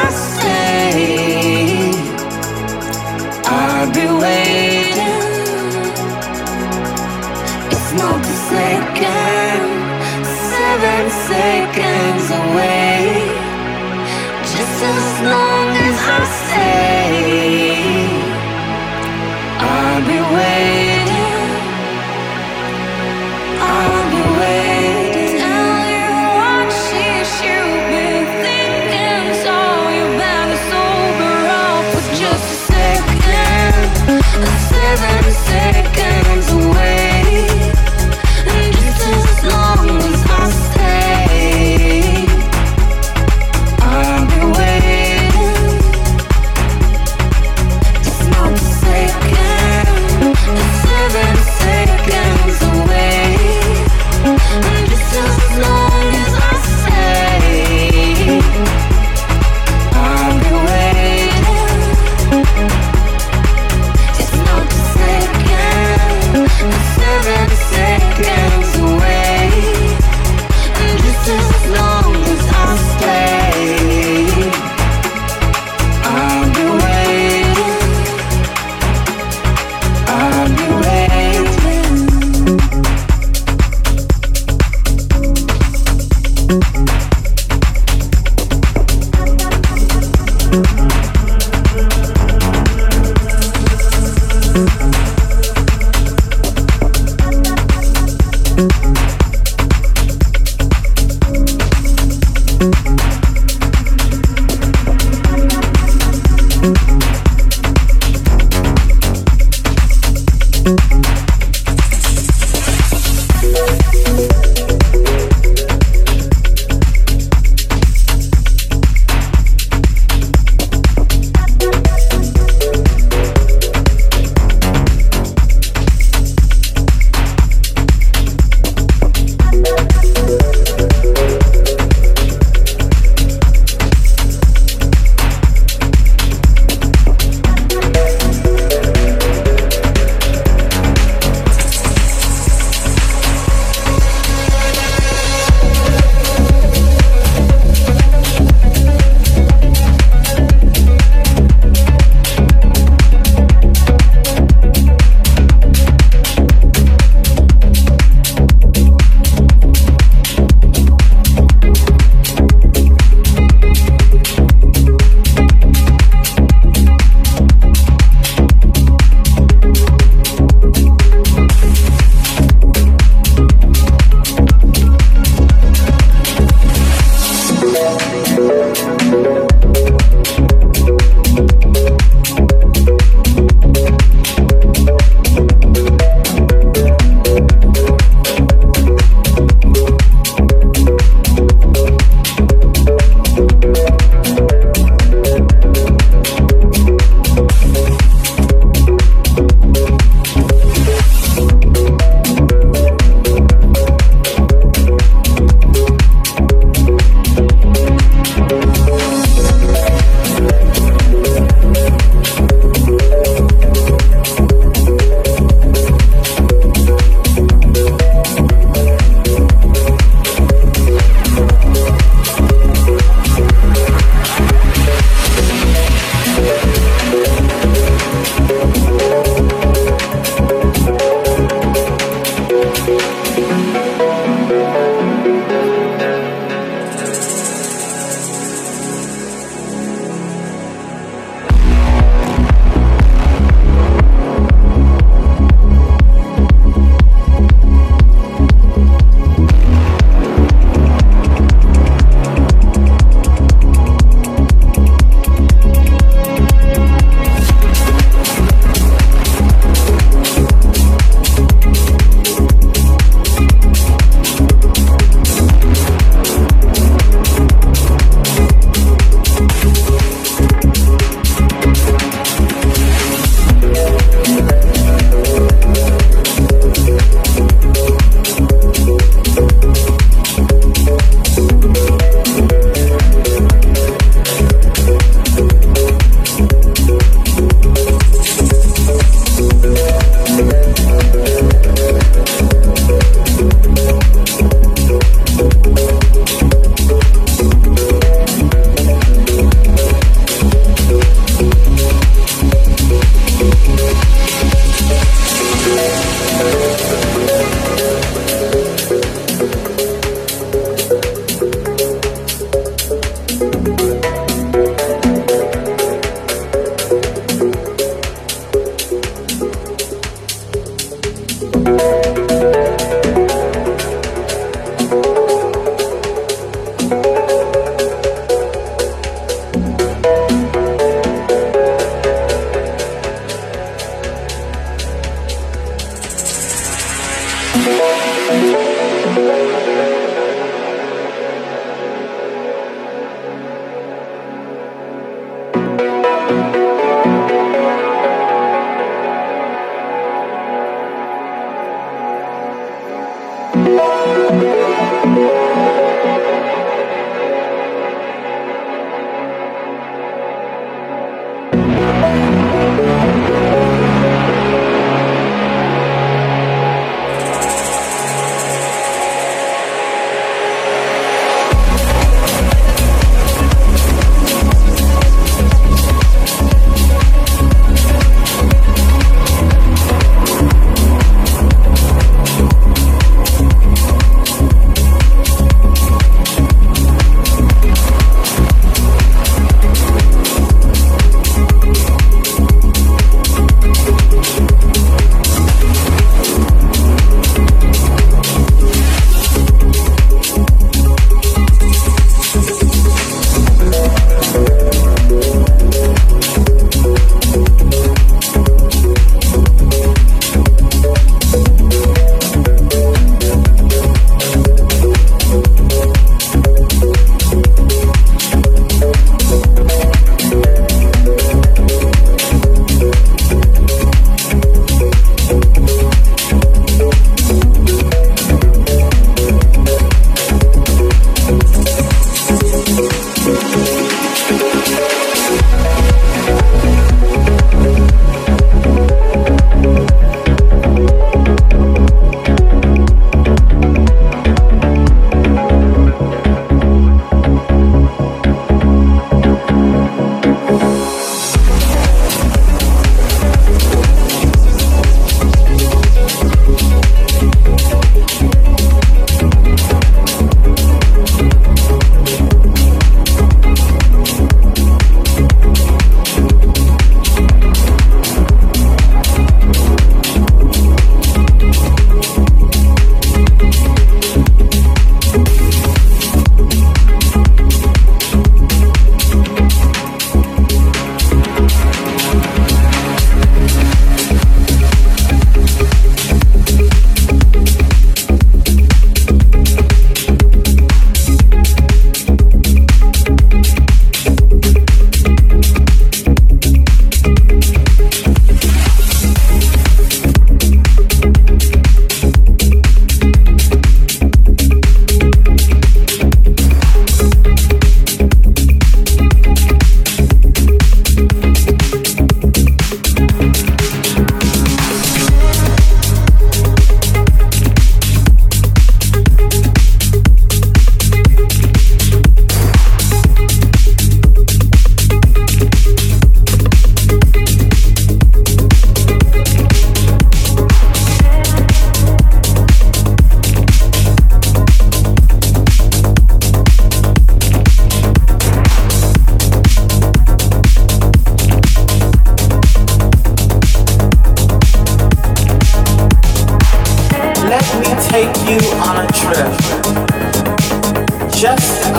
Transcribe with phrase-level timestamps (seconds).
[0.00, 0.29] corazón.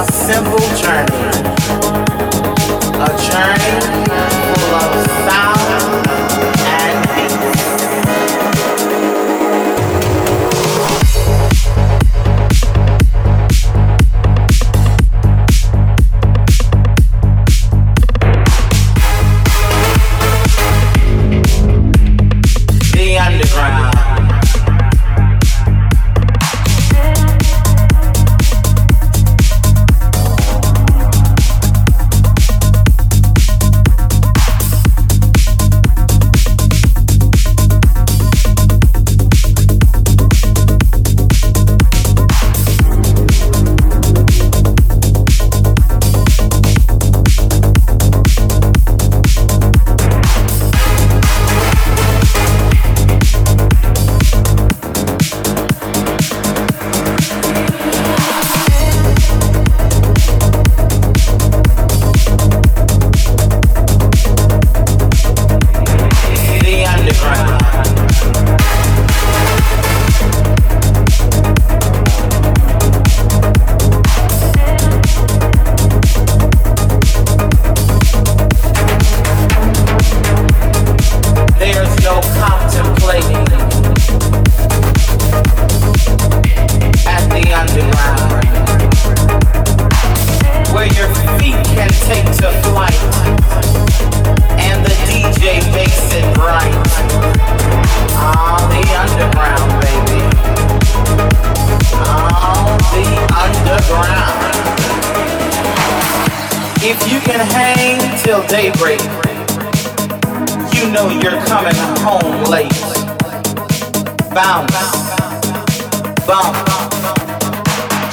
[0.02, 1.22] a simple journey.
[2.98, 3.78] A journey
[4.10, 5.11] full of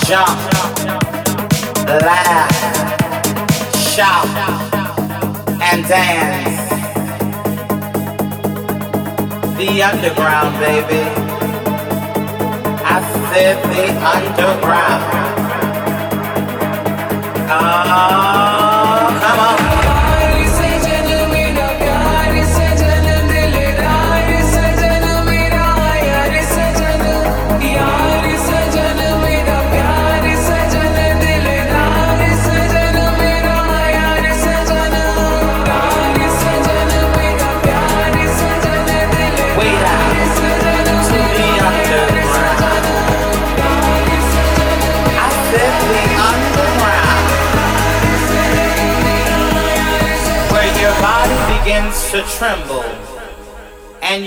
[0.09, 0.41] jump,
[2.01, 2.51] laugh,
[3.77, 4.27] shout,
[5.61, 6.71] and dance.
[9.59, 11.05] The underground, baby.
[12.87, 12.99] I
[13.35, 13.85] said the
[14.15, 15.05] underground.
[17.51, 18.68] Oh.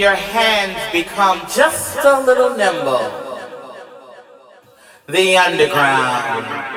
[0.01, 3.37] your hands become just a little nimble.
[5.07, 6.70] The underground.